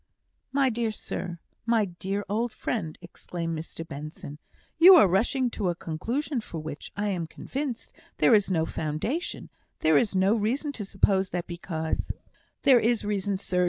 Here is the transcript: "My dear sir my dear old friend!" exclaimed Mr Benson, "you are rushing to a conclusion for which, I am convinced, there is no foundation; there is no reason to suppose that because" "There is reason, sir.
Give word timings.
"My 0.51 0.71
dear 0.71 0.89
sir 0.89 1.37
my 1.67 1.85
dear 1.85 2.25
old 2.27 2.51
friend!" 2.51 2.97
exclaimed 3.03 3.55
Mr 3.55 3.87
Benson, 3.87 4.39
"you 4.79 4.95
are 4.95 5.07
rushing 5.07 5.51
to 5.51 5.69
a 5.69 5.75
conclusion 5.75 6.41
for 6.41 6.57
which, 6.59 6.91
I 6.97 7.09
am 7.09 7.27
convinced, 7.27 7.93
there 8.17 8.33
is 8.33 8.49
no 8.49 8.65
foundation; 8.65 9.51
there 9.81 9.99
is 9.99 10.15
no 10.15 10.33
reason 10.33 10.71
to 10.71 10.85
suppose 10.85 11.29
that 11.29 11.45
because" 11.45 12.11
"There 12.63 12.79
is 12.79 13.05
reason, 13.05 13.37
sir. 13.37 13.59